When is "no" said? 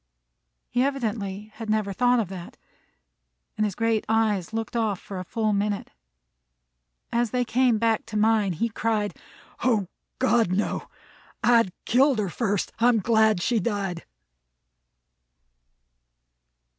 10.51-10.89